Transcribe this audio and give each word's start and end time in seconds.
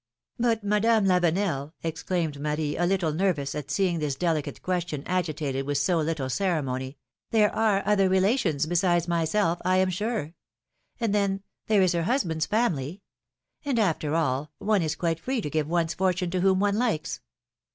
''^^But, 0.41 0.63
Madame 0.63 1.05
Lavenel," 1.05 1.73
exclaimed 1.83 2.39
Marie, 2.39 2.75
a 2.75 2.87
little 2.87 3.13
nervous 3.13 3.53
at 3.53 3.69
seeing 3.69 3.99
this 3.99 4.15
delicate 4.15 4.63
question 4.63 5.03
agitated 5.05 5.67
with 5.67 5.77
so 5.77 5.99
little 5.99 6.27
ceremony, 6.27 6.97
there 7.29 7.53
are 7.53 7.83
other 7.85 8.09
relations 8.09 8.65
besides 8.65 9.07
myself, 9.07 9.59
I 9.63 9.77
am 9.77 9.91
sure! 9.91 10.33
And, 10.99 11.13
then, 11.13 11.43
there 11.67 11.83
is 11.83 11.93
her 11.93 12.01
husband's 12.05 12.47
family! 12.47 13.03
And 13.63 13.77
after 13.77 14.15
all, 14.15 14.49
one 14.57 14.81
is 14.81 14.95
quite 14.95 15.19
free 15.19 15.39
to 15.39 15.51
give 15.51 15.67
one's 15.67 15.93
fortune 15.93 16.31
to 16.31 16.41
whom 16.41 16.59
one 16.59 16.79
likes 16.79 17.21